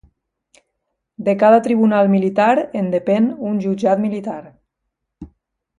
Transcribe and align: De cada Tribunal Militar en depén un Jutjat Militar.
De 1.27 1.35
cada 1.43 1.59
Tribunal 1.67 2.09
Militar 2.15 2.55
en 2.81 2.89
depén 2.97 3.29
un 3.51 3.61
Jutjat 3.67 4.03
Militar. 4.07 4.43